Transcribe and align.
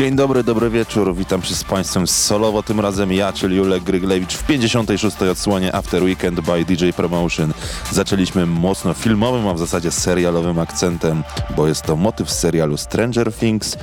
Dzień 0.00 0.16
dobry, 0.16 0.44
dobry 0.44 0.70
wieczór. 0.70 1.14
Witam 1.14 1.42
się 1.42 1.54
z 1.54 1.64
Państwem 1.64 2.06
solowo. 2.06 2.62
Tym 2.62 2.80
razem 2.80 3.12
ja, 3.12 3.32
czyli 3.32 3.56
Julek 3.56 3.82
Gryglewicz 3.82 4.34
w 4.34 4.46
56. 4.46 5.22
odsłonie 5.22 5.74
After 5.74 6.02
Weekend 6.02 6.40
by 6.40 6.64
DJ 6.64 6.90
Promotion. 6.90 7.52
Zaczęliśmy 7.92 8.46
mocno 8.46 8.94
filmowym, 8.94 9.48
a 9.48 9.54
w 9.54 9.58
zasadzie 9.58 9.90
serialowym 9.90 10.58
akcentem, 10.58 11.22
bo 11.56 11.68
jest 11.68 11.82
to 11.82 11.96
motyw 11.96 12.30
z 12.30 12.38
serialu 12.38 12.76
Stranger 12.76 13.32
Things, 13.32 13.76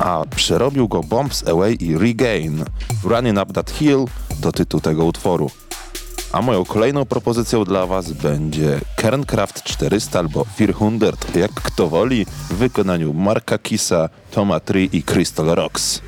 a 0.00 0.22
przerobił 0.36 0.88
go 0.88 1.02
Bombs 1.02 1.48
Away 1.48 1.74
i 1.74 1.98
Regain. 1.98 2.64
Running 3.04 3.38
Up 3.42 3.52
That 3.52 3.70
Hill 3.70 4.04
to 4.40 4.52
tytuł 4.52 4.80
tego 4.80 5.04
utworu. 5.04 5.50
A 6.36 6.42
moją 6.42 6.64
kolejną 6.64 7.04
propozycją 7.04 7.64
dla 7.64 7.86
Was 7.86 8.12
będzie 8.12 8.80
Kerncraft 8.96 9.62
400 9.62 10.18
albo 10.18 10.46
400, 10.54 11.38
jak 11.38 11.50
kto 11.50 11.88
woli, 11.88 12.26
w 12.50 12.54
wykonaniu 12.54 13.14
Marka 13.14 13.58
Kisa, 13.58 14.08
Toma 14.30 14.60
Tree 14.60 14.88
i 14.92 15.02
Crystal 15.02 15.46
Rocks. 15.46 16.00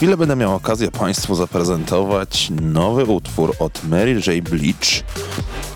Chwilę 0.00 0.16
będę 0.16 0.36
miał 0.36 0.54
okazję 0.54 0.90
Państwu 0.90 1.34
zaprezentować 1.34 2.52
nowy 2.62 3.04
utwór 3.04 3.54
od 3.58 3.84
Mary 3.84 4.12
J. 4.12 4.48
Bleach. 4.48 5.04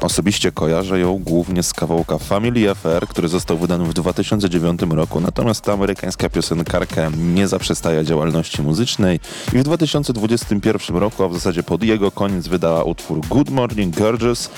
Osobiście 0.01 0.53
kojarzę 0.53 1.01
ją 1.01 1.19
głównie 1.19 1.63
z 1.63 1.73
kawałka 1.73 2.19
Family 2.19 2.71
Affair, 2.71 3.07
który 3.09 3.29
został 3.29 3.59
wydany 3.59 3.85
w 3.85 3.95
2009 3.95 4.81
roku, 4.91 5.21
natomiast 5.21 5.61
ta 5.61 5.73
amerykańska 5.73 6.29
piosenkarka 6.29 7.11
nie 7.17 7.49
zaprzestaje 7.49 8.05
działalności 8.05 8.63
muzycznej 8.63 9.21
i 9.53 9.59
w 9.59 9.63
2021 9.63 10.97
roku, 10.97 11.25
a 11.25 11.29
w 11.29 11.35
zasadzie 11.35 11.63
pod 11.63 11.83
jego 11.83 12.11
koniec 12.11 12.49
wydała 12.49 12.85
utwór 12.85 13.21
Good 13.21 13.51
Morning 13.51 13.97
Gorgeous, 13.97 14.51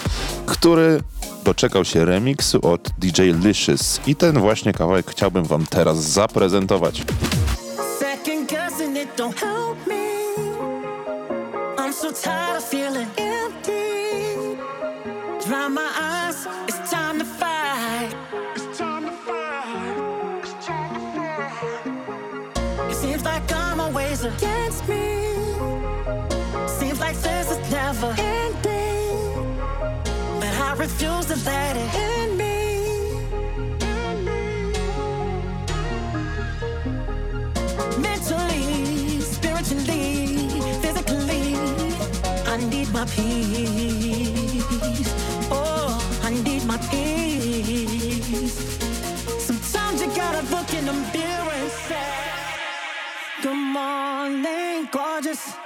który 0.47 1.01
doczekał 1.45 1.85
się 1.85 2.05
remiksu 2.05 2.67
od 2.67 2.91
DJ 2.99 3.23
Licious 3.23 4.01
i 4.07 4.17
ten 4.17 4.39
właśnie 4.39 4.73
kawałek 4.73 5.11
chciałbym 5.11 5.45
Wam 5.45 5.67
teraz 5.67 6.03
zaprezentować. 6.03 7.03
Tired 12.23 12.57
of 12.57 12.65
feeling 12.65 13.09
empty. 13.19 14.57
Dry 15.47 15.69
my 15.69 15.91
eyes, 15.97 16.47
it's 16.69 16.91
time 16.91 17.19
to 17.19 17.25
fight. 17.25 18.15
It's 18.55 18.79
time 18.79 19.05
to 19.05 19.13
fight. 19.13 20.41
It's 20.43 20.67
time 20.67 20.95
to 20.95 21.01
fight. 21.17 22.91
It 22.91 22.95
seems 22.95 23.25
like 23.25 23.53
I'm 23.53 23.81
always 23.81 24.25
against 24.25 24.89
me. 24.89 25.05
Seems 26.67 27.01
like 27.01 27.17
this 27.17 27.51
is 27.51 27.71
never 27.71 28.15
ending. 28.19 29.57
But 30.41 30.55
I 30.67 30.75
refuse 30.79 31.27
to 31.27 31.37
let 31.45 31.77
it 31.77 31.95
end 31.95 32.26
my 42.97 43.05
peace. 43.05 44.65
Oh, 45.51 46.01
I 46.23 46.31
need 46.31 46.65
my 46.65 46.79
peace. 46.91 48.57
Sometimes 49.39 50.01
you 50.01 50.09
gotta 50.17 50.41
look 50.55 50.73
in 50.73 50.87
the 50.87 50.95
mirror 51.13 51.53
and 51.61 51.71
say, 51.89 52.09
Good 53.43 53.55
morning, 53.55 54.89
gorgeous. 54.91 55.66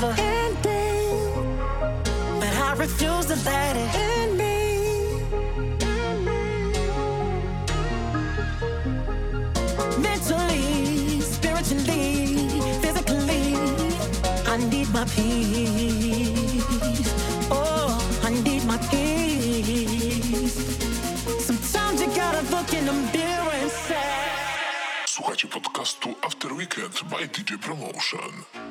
never 0.00 0.14
ending. 0.18 1.56
But 2.40 2.52
I 2.66 2.74
refuse 2.76 3.26
to 3.26 3.36
let 3.48 3.76
it 3.76 3.94
end 3.94 4.36
me. 4.36 4.56
Mentally, 10.02 11.20
spiritually, 11.20 12.36
physically, 12.82 13.56
I 14.46 14.56
need 14.70 14.88
my 14.92 15.04
peace. 15.16 16.64
Oh, 17.50 17.96
I 18.22 18.30
need 18.46 18.64
my 18.64 18.78
peace. 18.90 20.56
Sometimes 21.46 22.02
you 22.02 22.08
gotta 22.14 22.42
look 22.54 22.72
in 22.74 22.84
the 22.84 22.92
mirror 23.12 23.52
and 23.62 23.70
say. 23.70 24.26
Słuchajcie 25.06 25.48
podcastu 25.48 26.14
After 26.22 26.52
Weekend 26.52 27.02
by 27.10 27.28
DJ 27.28 27.58
Promotion. 27.58 28.65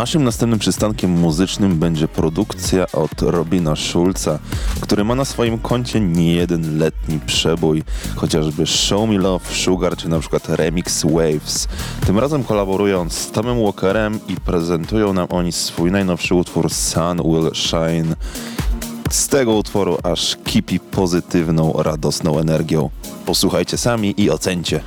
Naszym 0.00 0.24
następnym 0.24 0.58
przystankiem 0.58 1.10
muzycznym 1.10 1.78
będzie 1.78 2.08
produkcja 2.08 2.86
od 2.92 3.22
Robina 3.22 3.76
Schulza, 3.76 4.38
który 4.80 5.04
ma 5.04 5.14
na 5.14 5.24
swoim 5.24 5.58
koncie 5.58 6.00
nie 6.00 6.34
jeden 6.34 6.78
letni 6.78 7.20
przebój, 7.26 7.82
chociażby 8.16 8.66
Show 8.66 9.08
Me 9.08 9.18
Love, 9.18 9.54
Sugar 9.54 9.96
czy 9.96 10.08
na 10.08 10.20
przykład 10.20 10.48
Remix 10.48 11.04
Waves. 11.04 11.68
Tym 12.06 12.18
razem 12.18 12.44
kolaborują 12.44 13.10
z 13.10 13.30
Tomem 13.30 13.62
Walkerem 13.62 14.20
i 14.28 14.36
prezentują 14.36 15.12
nam 15.12 15.26
oni 15.30 15.52
swój 15.52 15.90
najnowszy 15.90 16.34
utwór 16.34 16.70
Sun 16.70 17.22
Will 17.24 17.50
Shine. 17.54 18.16
Z 19.10 19.28
tego 19.28 19.52
utworu 19.52 19.98
aż 20.02 20.36
kipi 20.44 20.80
pozytywną, 20.80 21.72
radosną 21.72 22.38
energią. 22.38 22.90
Posłuchajcie 23.26 23.78
sami 23.78 24.14
i 24.16 24.30
ocencie. 24.30 24.80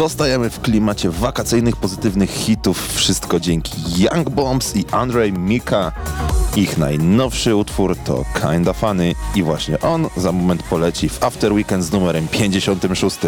Zostajemy 0.00 0.50
w 0.50 0.60
klimacie 0.60 1.10
wakacyjnych, 1.10 1.76
pozytywnych 1.76 2.30
hitów. 2.30 2.94
Wszystko 2.94 3.40
dzięki 3.40 3.72
Young 3.98 4.30
Bombs 4.30 4.76
i 4.76 4.84
Andrej 4.90 5.32
Mika. 5.32 5.92
Ich 6.56 6.78
najnowszy 6.78 7.56
utwór 7.56 7.96
to 7.96 8.24
Kinda 8.42 8.72
Funny 8.72 9.14
i 9.34 9.42
właśnie 9.42 9.80
on 9.80 10.08
za 10.16 10.32
moment 10.32 10.62
poleci 10.62 11.08
w 11.08 11.24
After 11.24 11.52
Weekend 11.52 11.84
z 11.84 11.92
numerem 11.92 12.28
56. 12.28 13.18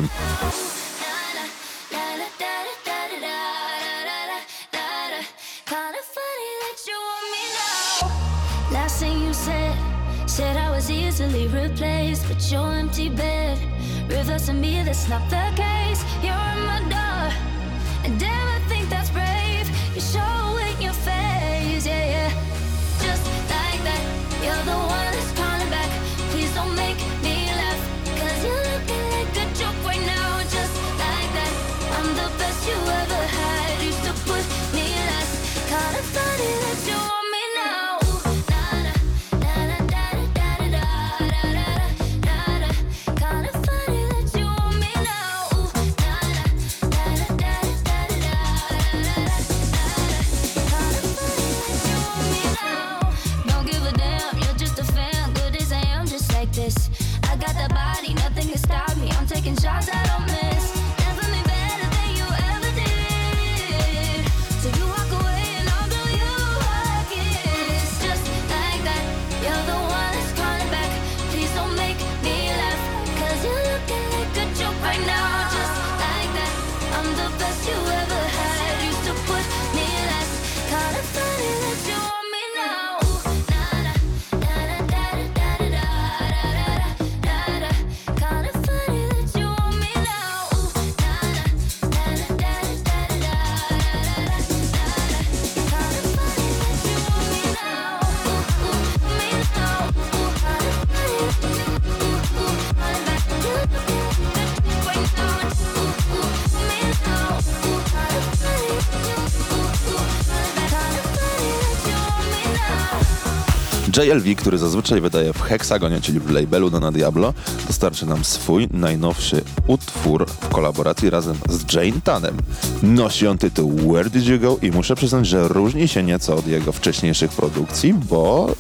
JLV, 114.05 114.35
który 114.35 114.59
zazwyczaj 114.59 115.01
wydaje 115.01 115.33
w 115.33 115.43
heksagonie, 115.43 116.01
czyli 116.01 116.21
w 116.21 116.31
labelu 116.31 116.71
Dona 116.71 116.93
Diablo, 116.93 117.35
dostarczy 117.67 118.07
nam 118.07 118.25
swój 118.25 118.69
najnowszy 118.71 119.45
utwór 119.67 120.27
w 120.27 120.49
kolaboracji 120.49 121.11
razem 121.11 121.37
z 121.49 121.75
Jane 121.75 122.01
Tanem. 122.05 122.37
Nosi 122.83 123.27
on 123.27 123.39
tytuł 123.39 123.93
Where 123.93 124.11
Did 124.11 124.27
You 124.27 124.41
Go 124.41 124.59
i 124.63 124.71
muszę 124.71 124.95
przyznać, 124.95 125.27
że 125.27 125.49
różni 125.49 125.89
się 125.89 126.03
nieco 126.03 126.37
od 126.37 126.47
jego 126.47 126.73
wcześniejszych 126.73 127.31
produkcji, 127.31 127.95
bo 127.95 128.55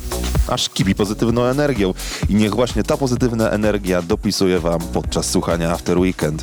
aż 0.48 0.68
kibi 0.68 0.94
pozytywną 0.94 1.44
energią. 1.44 1.94
I 2.28 2.34
niech 2.34 2.54
właśnie 2.54 2.82
ta 2.82 2.96
pozytywna 2.96 3.50
energia 3.50 4.02
dopisuje 4.02 4.58
wam 4.58 4.80
podczas 4.80 5.30
słuchania 5.30 5.70
After 5.70 5.98
Weekend. 5.98 6.42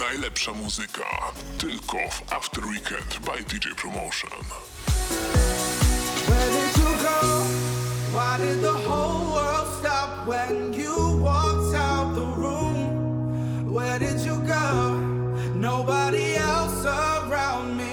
Najlepsza 0.00 0.52
muzyka 0.52 1.04
tylko 1.58 1.96
w 2.10 2.32
After 2.32 2.64
Weekend 2.64 3.20
by 3.24 3.58
DJ 3.58 3.68
Promotion. 3.82 4.30
Why 8.12 8.36
did 8.36 8.60
the 8.60 8.74
whole 8.74 9.32
world 9.32 9.68
stop 9.80 10.26
when 10.26 10.74
you 10.74 11.16
walked 11.16 11.74
out 11.74 12.14
the 12.14 12.26
room? 12.26 13.72
Where 13.72 13.98
did 13.98 14.20
you 14.20 14.36
go? 14.42 14.98
Nobody 15.54 16.36
else 16.36 16.84
around 16.84 17.74
me. 17.74 17.91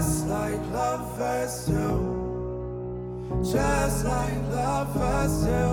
Just 0.00 0.26
like 0.28 0.58
lovers 0.72 1.66
do. 1.66 1.90
Just 3.44 4.06
like 4.06 4.42
lovers 4.48 5.44
do. 5.44 5.66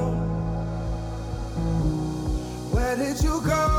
Where 2.76 2.98
did 2.98 3.24
you 3.24 3.40
go? 3.40 3.77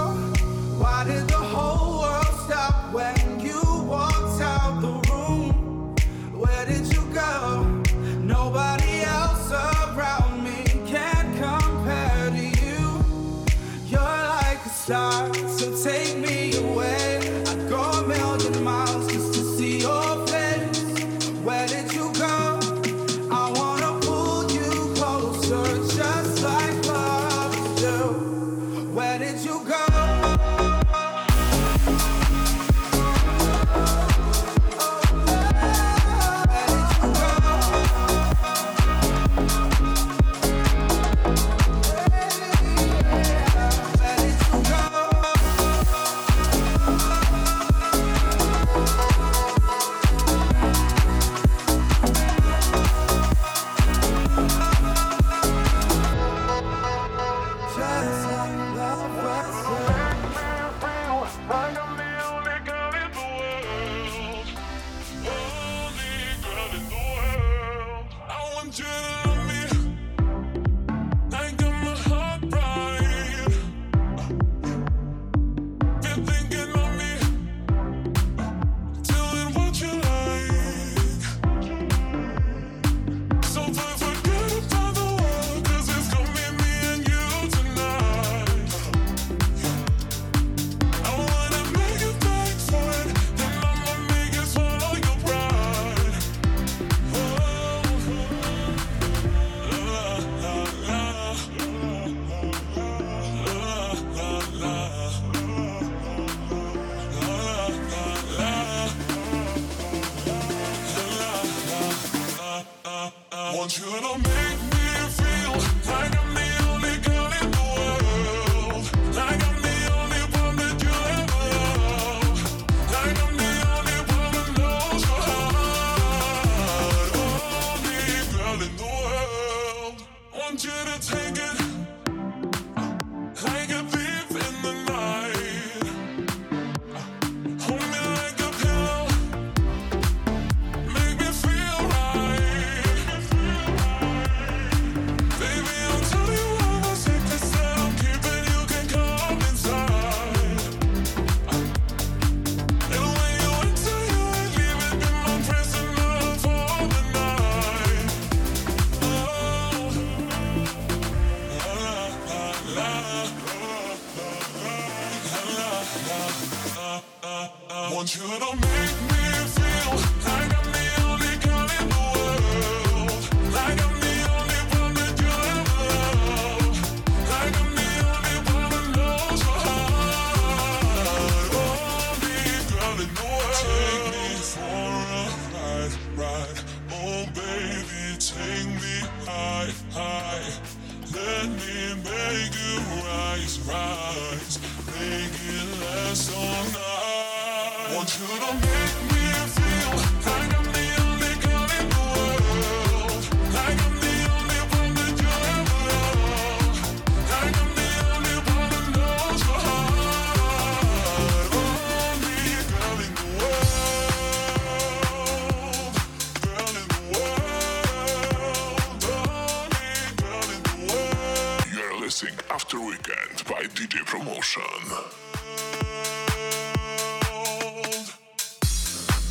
After 222.18 222.80
Weekend 222.80 223.44
by 223.46 223.68
DJ 223.68 224.02
Promotion. 224.10 224.82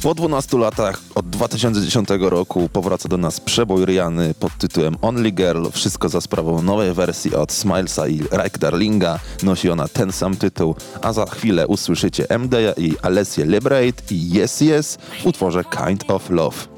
Po 0.03 0.13
12 0.13 0.57
latach 0.57 1.01
od 1.15 1.29
2010 1.29 2.09
roku 2.19 2.69
powraca 2.69 3.09
do 3.09 3.17
nas 3.17 3.39
przebój 3.39 3.85
Riany 3.85 4.33
pod 4.33 4.57
tytułem 4.57 4.97
Only 5.01 5.31
Girl. 5.31 5.67
Wszystko 5.71 6.09
za 6.09 6.21
sprawą 6.21 6.61
nowej 6.61 6.93
wersji 6.93 7.35
od 7.35 7.51
Smilesa 7.51 8.07
i 8.07 8.19
Rike 8.19 8.59
Darlinga. 8.59 9.19
Nosi 9.43 9.69
ona 9.69 9.87
ten 9.87 10.11
sam 10.11 10.35
tytuł, 10.35 10.75
a 11.01 11.13
za 11.13 11.25
chwilę 11.25 11.67
usłyszycie 11.67 12.29
MD 12.29 12.73
i 12.77 12.93
Alessia 13.01 13.43
Liberate 13.45 14.03
i 14.11 14.39
Yes 14.39 14.61
Yes 14.61 14.97
w 15.23 15.25
utworze 15.25 15.63
Kind 15.63 16.11
of 16.11 16.29
Love. 16.29 16.76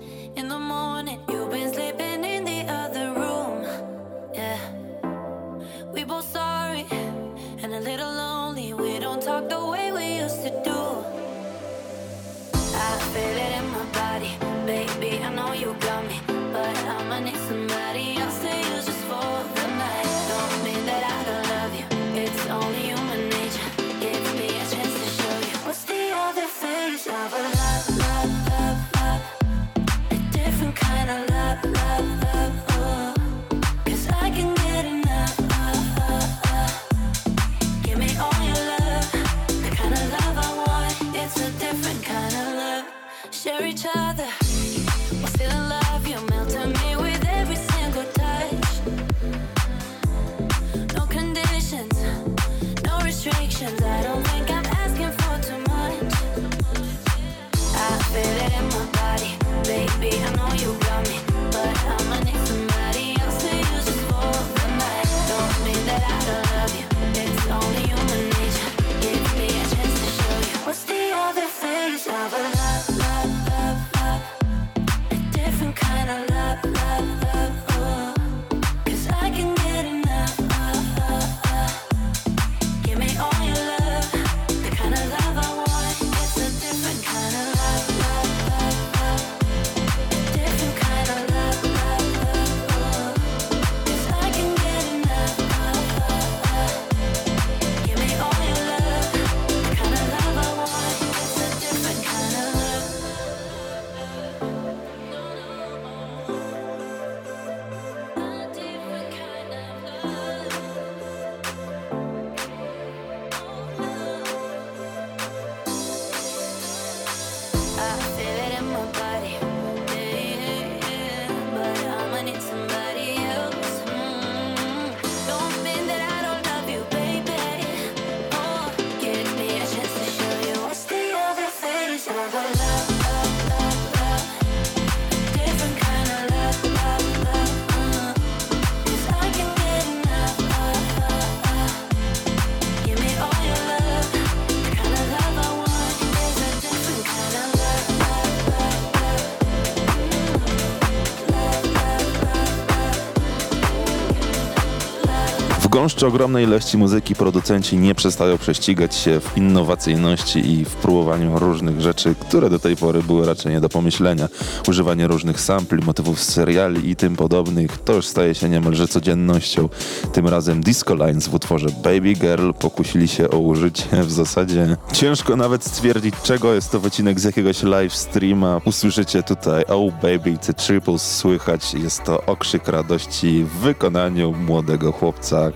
Love, 155.89 155.89
love. 155.89 155.89
W 155.89 155.91
gąszczu 155.91 156.07
ogromnej 156.07 156.45
ilości 156.45 156.77
muzyki 156.77 157.15
producenci 157.15 157.77
nie 157.77 157.95
przestają 157.95 158.37
prześcigać 158.37 158.95
się 158.95 159.19
w 159.19 159.37
innowacyjności 159.37 160.51
i 160.51 160.65
w 160.65 160.75
próbowaniu 160.75 161.39
różnych 161.39 161.81
rzeczy, 161.81 162.15
które 162.19 162.49
do 162.49 162.59
tej 162.59 162.75
pory 162.75 163.03
były 163.03 163.25
raczej 163.25 163.53
nie 163.53 163.61
do 163.61 163.69
pomyślenia. 163.69 164.27
Używanie 164.67 165.07
różnych 165.07 165.41
sampli, 165.41 165.83
motywów 165.83 166.21
z 166.21 166.33
seriali 166.33 166.89
i 166.89 166.95
tym 166.95 167.15
podobnych 167.15 167.77
to 167.77 167.93
już 167.93 168.07
staje 168.07 168.35
się 168.35 168.49
niemalże 168.49 168.87
codziennością. 168.87 169.69
Tym 170.13 170.27
razem 170.27 170.61
Disco 170.61 170.95
Lines 170.95 171.27
w 171.27 171.33
utworze 171.33 171.67
Baby 171.83 172.13
Girl 172.13 172.51
pokusili 172.59 173.07
się 173.07 173.29
o 173.29 173.37
użycie 173.37 174.03
w 174.03 174.11
zasadzie 174.11 174.77
ciężko 174.93 175.35
nawet 175.35 175.63
stwierdzić 175.63 176.15
czego 176.23 176.53
jest 176.53 176.71
to 176.71 176.79
wycinek 176.79 177.19
z 177.19 177.23
jakiegoś 177.23 177.63
live 177.63 177.95
streama. 177.95 178.61
Usłyszycie 178.65 179.23
tutaj 179.23 179.63
Oh 179.67 179.97
Baby 180.01 180.37
The 180.37 180.53
Triples 180.53 181.17
słychać. 181.17 181.73
Jest 181.73 182.03
to 182.03 182.25
okrzyk 182.25 182.67
radości 182.67 183.43
w 183.43 183.49
wykonaniu 183.49 184.33
młodego 184.33 184.91
chłopca, 184.91 185.51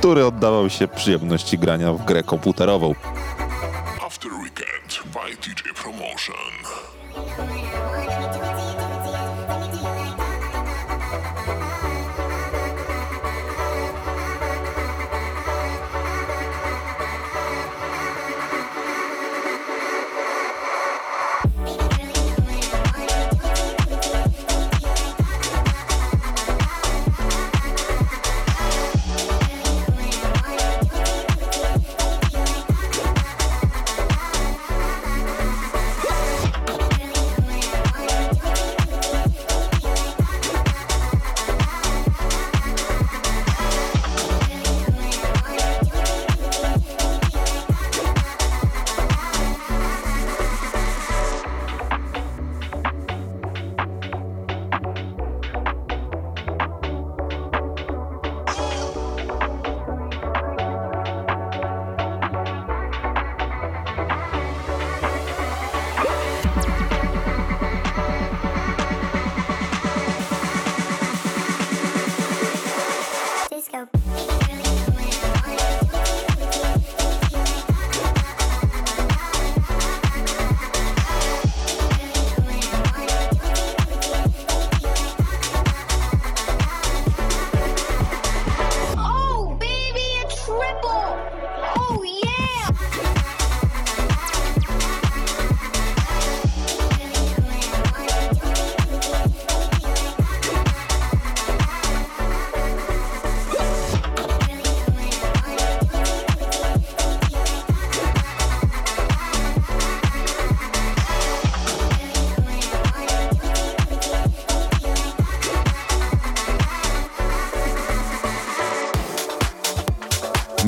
który 0.00 0.26
oddawał 0.26 0.70
się 0.70 0.88
przyjemności 0.88 1.58
grania 1.58 1.92
w 1.92 2.04
grę 2.04 2.22
komputerową. 2.22 2.94
After 4.06 4.32
Weekend 4.32 5.02
by 5.12 5.36
DJ 5.36 5.68
Promotion. 5.82 6.52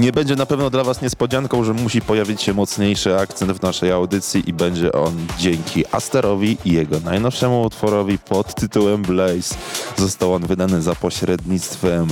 Nie 0.02 0.12
będzie 0.12 0.36
na 0.36 0.46
pewno 0.46 0.70
dla 0.70 0.84
Was 0.84 1.02
niespodzianką, 1.02 1.64
że 1.64 1.72
musi 1.72 2.00
pojawić 2.00 2.42
się 2.42 2.54
mocniejszy 2.54 3.18
akcent 3.18 3.52
w 3.52 3.62
naszej 3.62 3.92
audycji 3.92 4.42
i 4.46 4.52
będzie 4.52 4.92
on 4.92 5.26
dzięki 5.38 5.84
Asterowi 5.92 6.58
i 6.64 6.72
jego 6.72 7.00
najnowszemu 7.00 7.62
utworowi 7.62 8.18
pod 8.18 8.54
tytułem 8.54 9.02
Blaze. 9.02 9.54
Został 9.96 10.34
on 10.34 10.46
wydany 10.46 10.82
za 10.82 10.94
pośrednictwem 10.94 12.08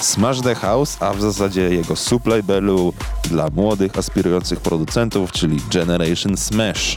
Smash 0.00 0.40
the 0.40 0.54
House, 0.54 0.96
a 1.00 1.14
w 1.14 1.20
zasadzie 1.20 1.60
jego 1.60 1.96
sublabelu 1.96 2.92
dla 3.30 3.48
młodych, 3.50 3.98
aspirujących 3.98 4.60
producentów, 4.60 5.32
czyli 5.32 5.56
Generation 5.72 6.36
Smash. 6.36 6.96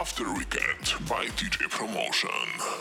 After 0.00 0.26
Weekend 0.28 0.98
by 1.08 1.42
DJ 1.42 1.64
Promotion. 1.78 2.80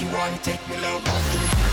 You 0.00 0.06
wanna 0.12 0.38
take 0.38 0.68
me 0.68 0.76
low. 0.76 1.67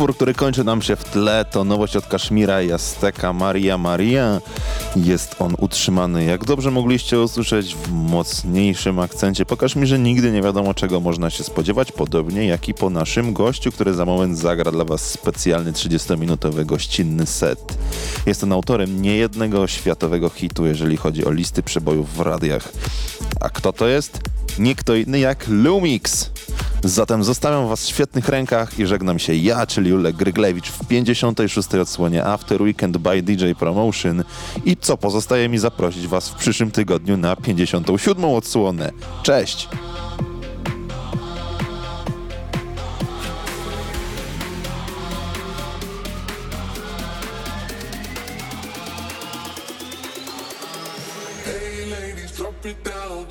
Utwór, 0.00 0.16
który 0.16 0.34
kończy 0.34 0.64
nam 0.64 0.82
się 0.82 0.96
w 0.96 1.04
tle, 1.04 1.44
to 1.50 1.64
nowość 1.64 1.96
od 1.96 2.06
Kaszmira 2.06 2.62
i 2.62 2.72
Azteka 2.72 3.32
Maria 3.32 3.78
Maria. 3.78 4.40
Jest 4.96 5.36
on 5.38 5.54
utrzymany, 5.58 6.24
jak 6.24 6.44
dobrze 6.44 6.70
mogliście 6.70 7.20
usłyszeć, 7.20 7.74
w 7.74 7.92
mocniejszym 7.92 8.98
akcencie. 8.98 9.46
Po 9.46 9.56
Kaszmirze 9.56 9.98
nigdy 9.98 10.32
nie 10.32 10.42
wiadomo, 10.42 10.74
czego 10.74 11.00
można 11.00 11.30
się 11.30 11.44
spodziewać, 11.44 11.92
podobnie 11.92 12.46
jak 12.46 12.68
i 12.68 12.74
po 12.74 12.90
naszym 12.90 13.32
gościu, 13.32 13.72
który 13.72 13.94
za 13.94 14.04
moment 14.04 14.38
zagra 14.38 14.72
dla 14.72 14.84
Was 14.84 15.10
specjalny 15.10 15.72
30-minutowy 15.72 16.64
gościnny 16.64 17.26
set. 17.26 17.78
Jest 18.26 18.42
on 18.44 18.52
autorem 18.52 19.02
niejednego 19.02 19.66
światowego 19.66 20.28
hitu, 20.28 20.66
jeżeli 20.66 20.96
chodzi 20.96 21.24
o 21.24 21.30
listy 21.30 21.62
przebojów 21.62 22.14
w 22.16 22.20
radiach. 22.20 22.72
A 23.40 23.50
kto 23.50 23.72
to 23.72 23.88
jest? 23.88 24.20
Nie 24.58 24.74
kto 24.74 24.94
inny 24.94 25.18
jak 25.18 25.48
Lumix. 25.48 26.30
Zatem 26.84 27.24
zostawiam 27.24 27.68
was 27.68 27.84
w 27.84 27.88
świetnych 27.88 28.28
rękach 28.28 28.78
i 28.78 28.86
żegnam 28.86 29.18
się 29.18 29.34
ja, 29.34 29.66
czyli 29.66 29.90
Julek 29.90 30.16
Gryglewicz 30.16 30.68
w 30.70 30.86
56. 30.86 31.74
odsłonie 31.74 32.24
After 32.24 32.62
Weekend 32.62 32.96
by 32.96 33.22
DJ 33.22 33.52
Promotion 33.58 34.24
i 34.64 34.76
co 34.76 34.96
pozostaje 34.96 35.48
mi 35.48 35.58
zaprosić 35.58 36.06
was 36.06 36.28
w 36.28 36.34
przyszłym 36.34 36.70
tygodniu 36.70 37.16
na 37.16 37.36
57. 37.36 38.24
odsłonę. 38.24 38.92
Cześć! 39.22 39.68
Hey 51.44 51.86
ladies. 51.90 52.99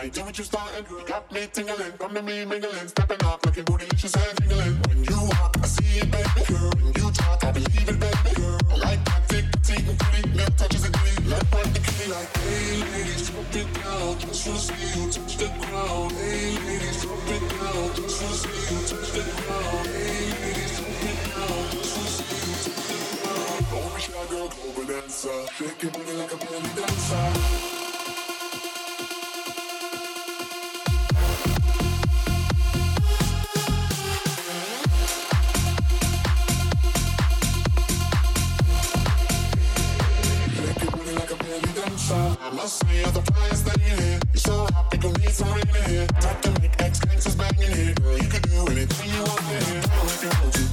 any 0.00 0.08
idea 0.08 0.24
what 0.24 0.38
you 0.38 0.44
started? 0.44 0.86
You 0.90 1.02
got 1.06 1.32
me 1.32 1.46
tingling, 1.52 1.92
come 1.98 2.14
to 2.14 2.22
me 2.22 2.44
mingling, 2.44 2.88
stepping 2.88 3.18
like 3.18 3.44
a 3.44 3.62
bootylicious 3.62 4.16
and 4.16 4.40
jingling. 4.40 4.76
When 4.88 5.04
you 5.04 5.20
walk, 5.28 5.56
I 5.62 5.66
see 5.66 6.00
it, 6.00 6.10
baby 6.10 6.42
girl. 6.48 6.70
When 6.70 6.86
you 6.86 7.10
talk, 7.12 7.44
I 7.44 7.52
believe 7.52 7.88
it, 7.88 8.00
baby 8.00 8.34
girl. 8.34 8.58
I 8.70 8.76
like 8.76 9.04
that 9.04 9.28
thick, 9.28 9.44
petite, 9.52 9.88
and 9.88 9.98
pretty. 9.98 10.28
Milk 10.36 10.56
touches 10.56 10.84
a 10.84 10.90
ditty, 10.90 11.28
let 11.28 11.44
work 11.52 11.68
the 11.74 11.80
kitty 11.80 12.10
like. 12.10 12.36
Hey 12.38 12.82
ladies, 12.92 13.30
drop 13.30 13.54
it 13.54 13.68
down, 13.74 14.18
just 14.20 14.46
wanna 14.46 14.60
see 14.60 15.00
you 15.00 15.10
touch 15.10 15.36
the 15.36 15.48
ground. 15.60 16.12
Hey 16.12 16.58
ladies, 16.66 17.02
drop 17.02 17.28
it 17.28 17.42
down, 17.50 17.94
just 17.96 18.22
wanna 18.22 18.40
see 18.40 18.56
you 18.70 18.80
touch 18.88 19.10
the 19.16 19.22
ground. 19.36 19.86
Hey 19.90 20.32
ladies, 20.40 20.74
drop 20.80 21.04
it 21.10 21.18
down, 21.28 21.62
just 21.76 21.92
wanna 21.96 22.10
see 22.16 22.40
you 22.40 22.56
touch 22.64 22.84
the 22.88 22.96
ground. 23.20 23.68
Don't 23.70 23.90
be 23.94 24.00
shy, 24.00 24.22
girl, 24.30 24.48
go 24.48 24.64
bonanza. 24.76 25.34
Shake 25.56 25.82
your 25.82 25.92
booty 25.92 26.12
like 26.12 26.32
a 26.32 26.36
belly 26.36 26.70
dancer. 26.76 27.89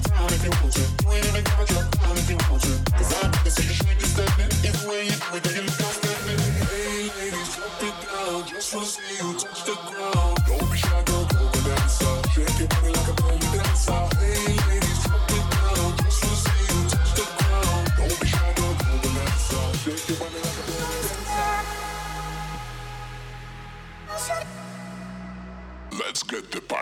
Down 0.08 0.28
if 0.28 0.44
you 0.44 0.50
want 0.50 0.74
to, 0.74 0.97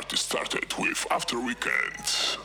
party 0.06 0.18
started 0.18 0.72
with 0.78 1.08
After 1.10 1.40
Weekend. 1.40 2.45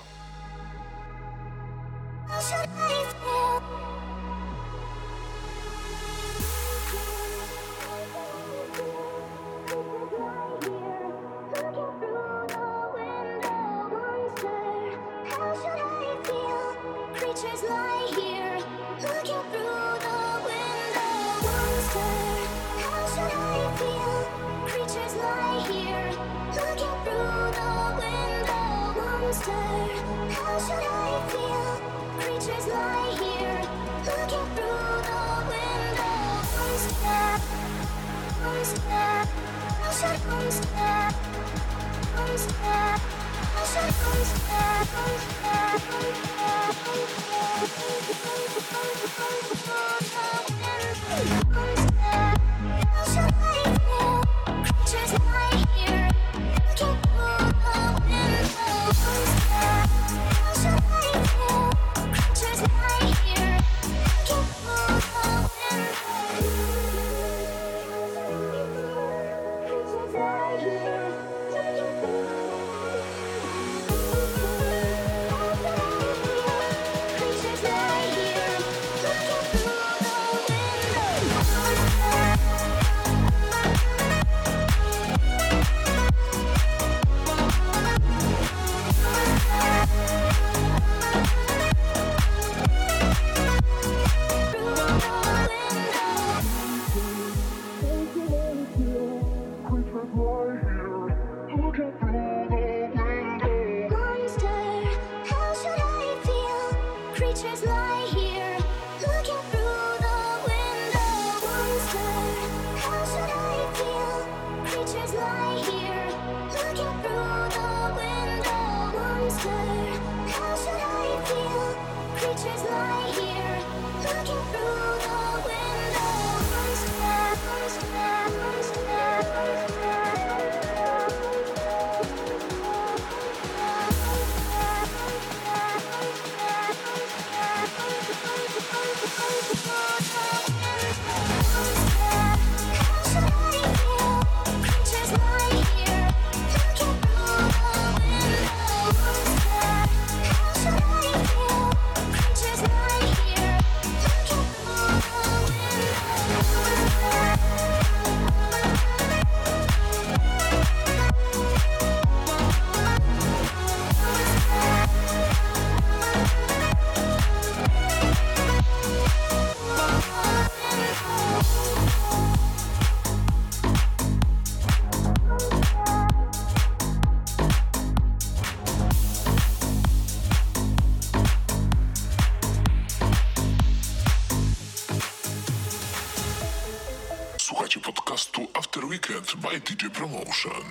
TJ 189.61 189.93
Promotion. 189.93 190.63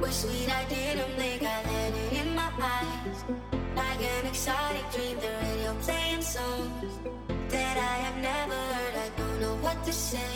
Wish 0.00 0.24
we 0.24 0.46
I 0.46 0.64
didn't 0.68 1.12
think 1.16 1.42
I 1.42 1.58
in 2.20 2.34
my 2.34 2.50
eyes. 2.60 3.24
Like 3.76 4.00
an 4.00 4.26
exotic 4.26 4.84
dream, 4.92 5.16
the 5.20 5.30
radio 5.42 5.74
playing 5.82 6.22
songs. 6.22 6.98
That 7.48 7.76
I 7.76 7.96
have 8.06 8.16
never 8.22 8.54
heard, 8.54 8.94
I 8.96 9.08
don't 9.18 9.40
know 9.40 9.54
what 9.56 9.82
to 9.84 9.92
say. 9.92 10.34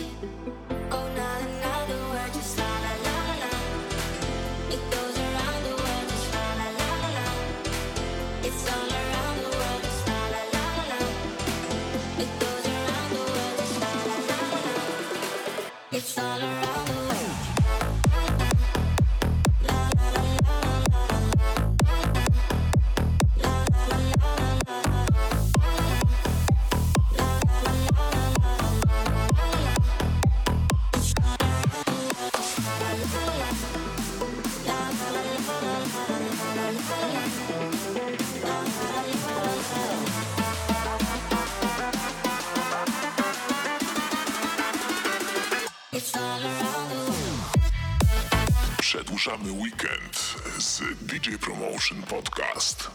Motion 51.83 52.03
Podcast. 52.03 52.92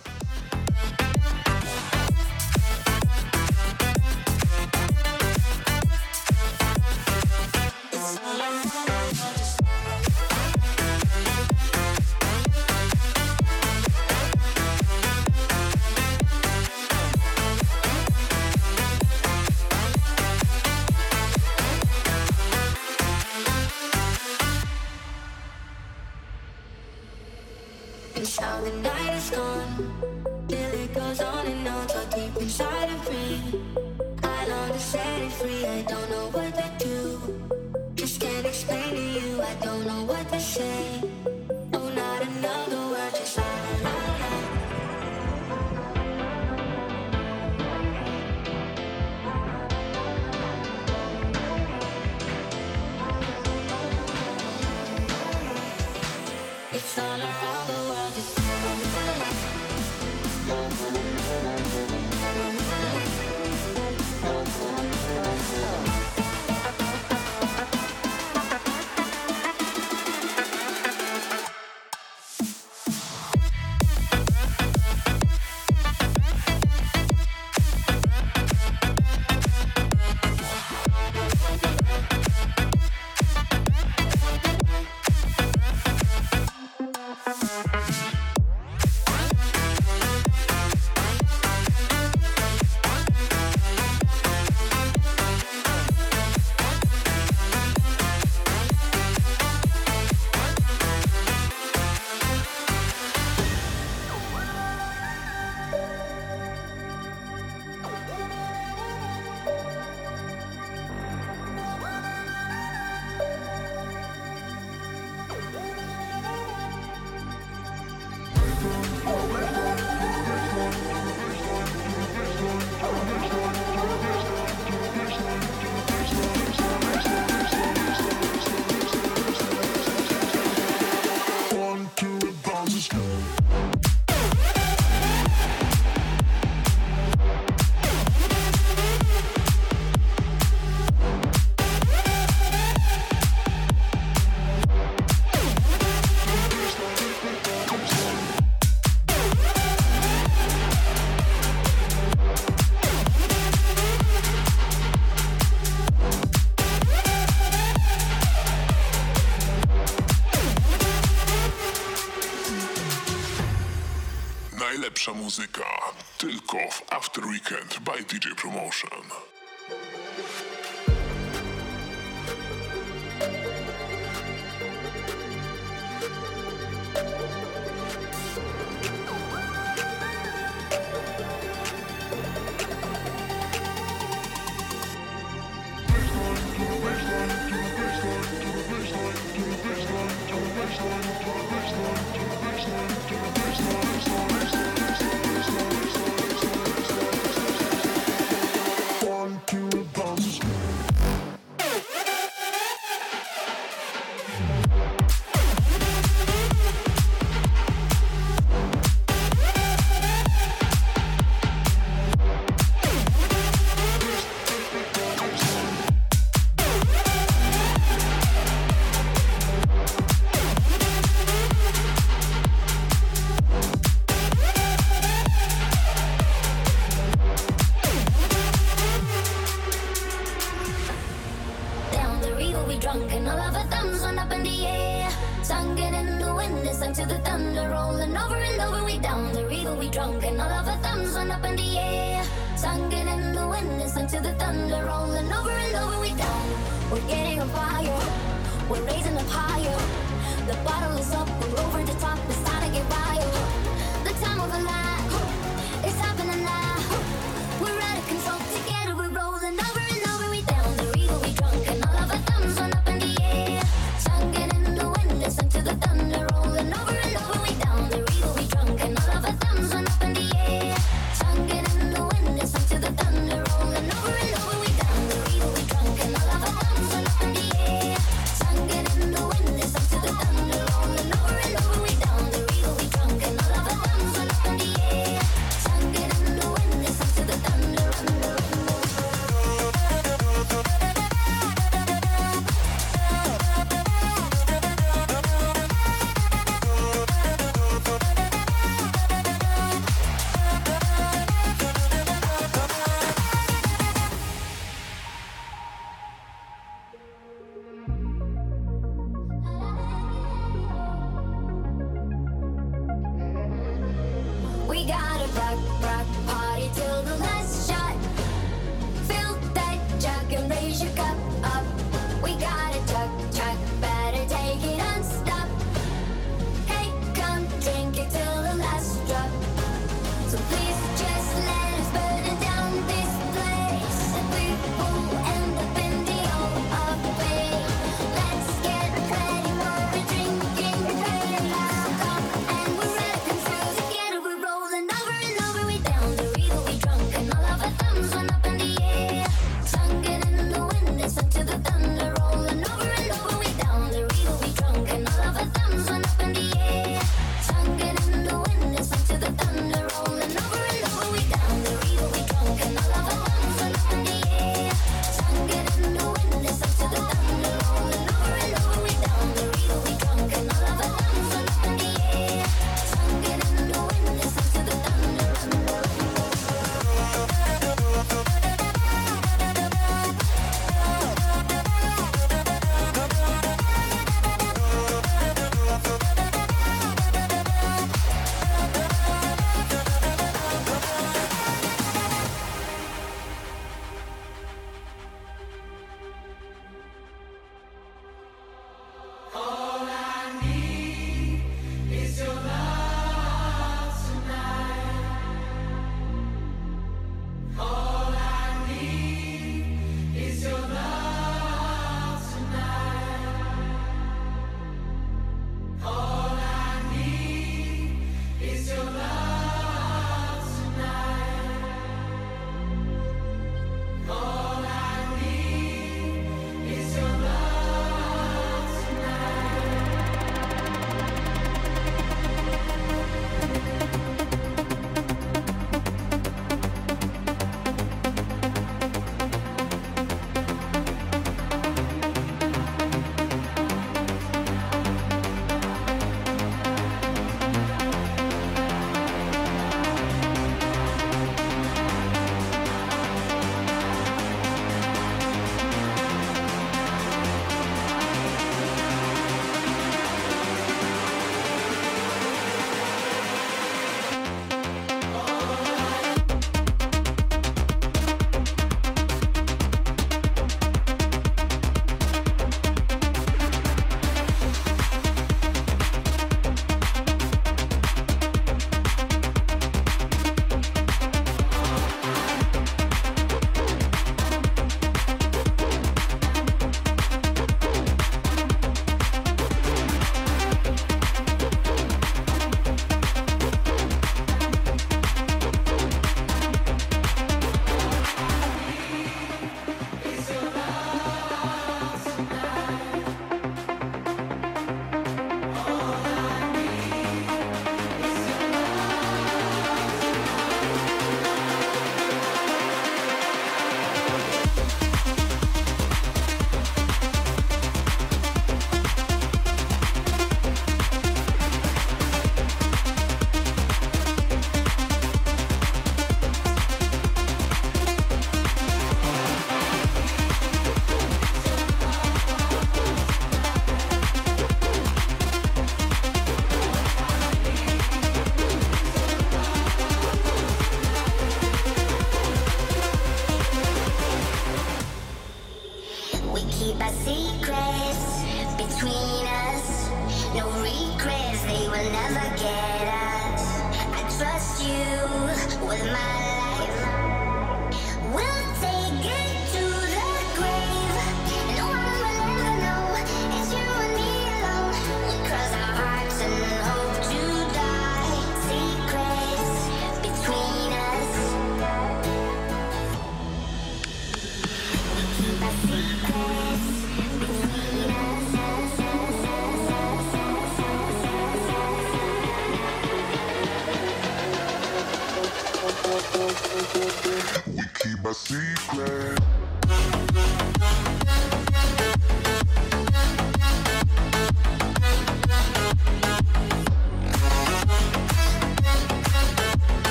DJ 168.07 168.33
Promotion. 168.37 168.96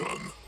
destruction. 0.00 0.39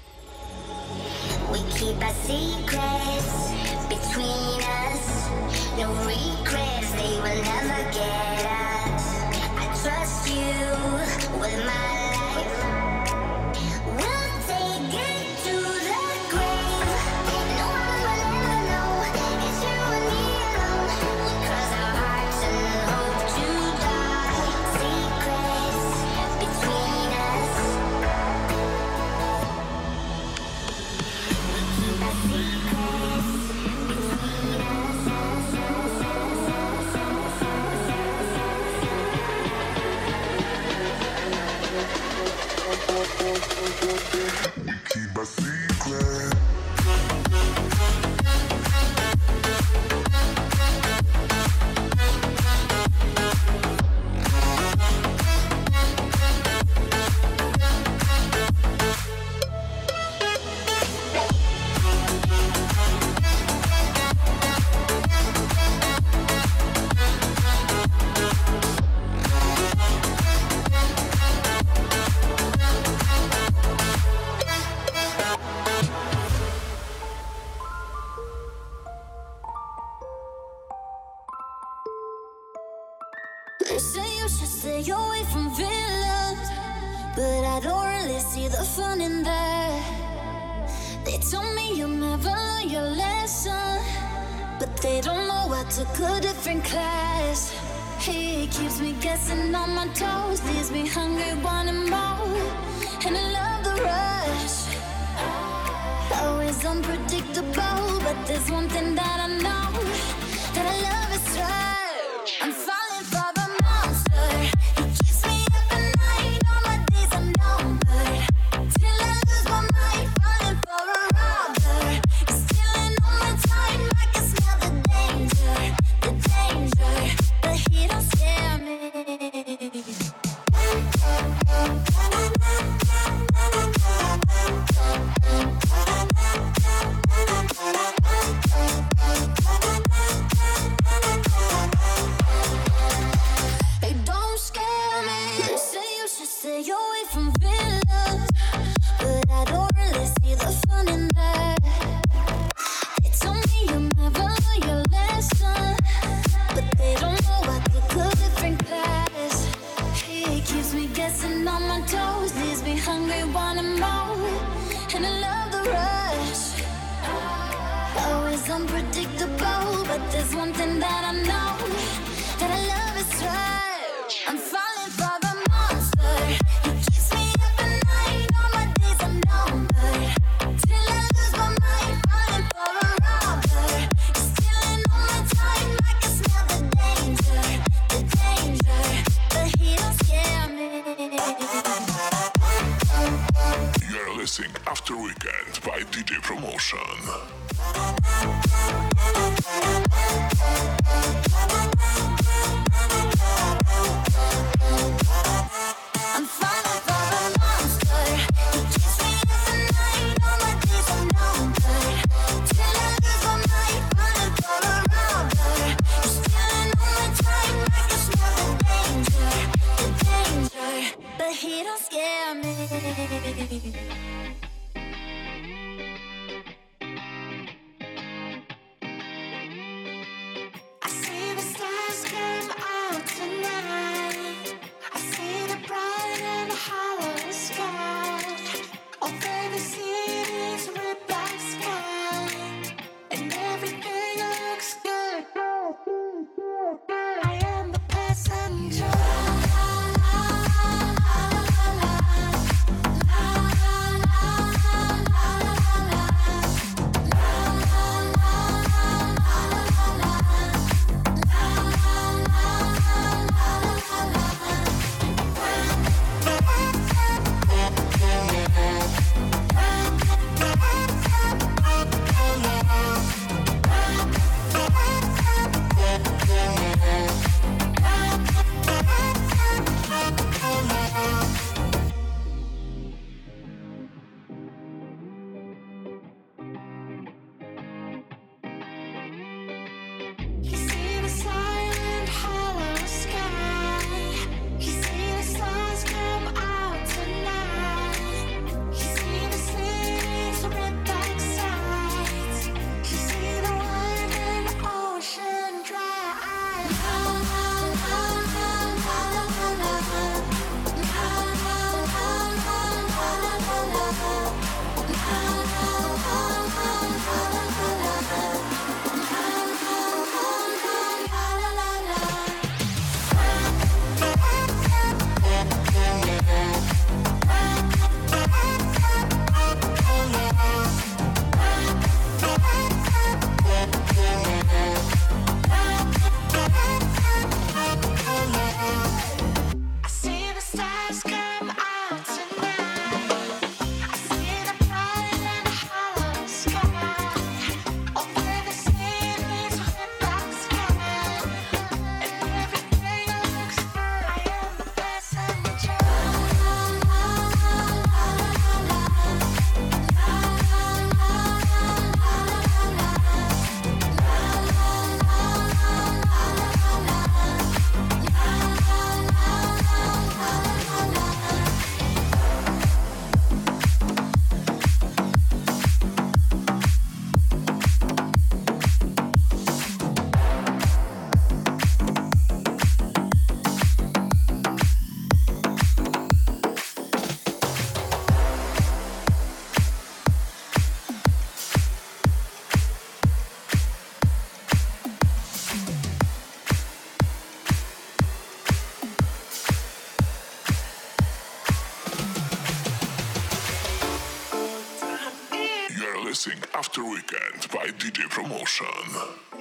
mixing 406.26 406.44
After 406.54 406.84
Weekend 406.84 407.48
by 407.52 407.66
DJ 407.78 408.08
Promotion. 408.08 409.31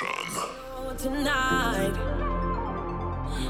Oh, 0.00 0.94
tonight, 0.96 1.92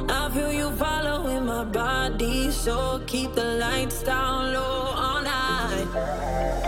I 0.09 0.31
feel 0.33 0.51
you 0.51 0.71
following 0.77 1.45
my 1.45 1.65
body, 1.65 2.51
so 2.51 3.03
keep 3.07 3.35
the 3.35 3.45
lights 3.45 4.03
down 4.03 4.55
low 4.55 4.93
all 4.97 5.21
night. 5.21 6.68